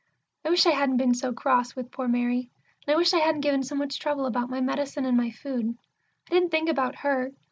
[0.43, 2.49] I wish I hadn't been so cross with poor Mary,
[2.87, 5.77] and I wish I hadn't given so much trouble about my medicine and my food.
[6.27, 7.33] I didn't think about her.